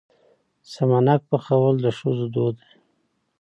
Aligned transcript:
سمنک 0.71 1.21
پخول 1.29 1.75
د 1.83 1.87
ښځو 1.97 2.25
دود 2.33 2.55
دی. 2.63 2.73